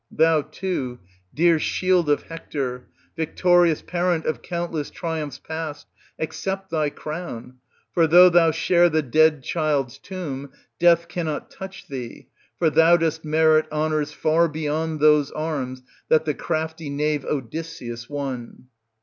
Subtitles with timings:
[0.09, 0.97] Thou too,
[1.31, 5.85] dear shield of Hector, victorious parent of countless triumphs past,
[6.17, 7.57] accept thy crown,
[7.93, 13.23] for though thou share the dead child's tomb, death cannot touch thee; for thou dost
[13.23, 18.69] merit honours far beyond those arms ^ that the crafty knave Odysseus won.